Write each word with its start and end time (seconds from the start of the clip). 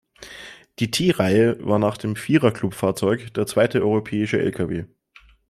Die 0.79 0.89
T-Reihe 0.89 1.59
war 1.63 1.77
nach 1.77 1.95
dem 1.95 2.15
Vierer-Club-Fahrzeug 2.15 3.35
der 3.35 3.45
zweite 3.45 3.83
„europäische 3.83 4.39
Lkw“. 4.39 4.85